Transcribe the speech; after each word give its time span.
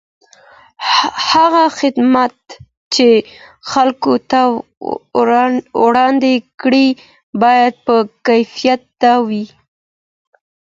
هغه 1.29 1.63
خدمات 1.79 2.35
چي 2.93 3.09
خلګو 3.71 4.15
ته 4.29 4.39
وړاندې 5.83 6.33
کیږي 6.61 6.87
باید 7.41 7.73
با 7.85 7.97
کیفیته 8.27 9.13
وي. 9.27 9.45